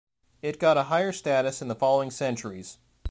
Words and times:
It 0.41 0.57
got 0.59 0.77
a 0.77 0.85
higher 0.85 1.11
status 1.11 1.61
in 1.61 1.67
the 1.67 1.75
following 1.75 2.09
centuries. 2.09 2.79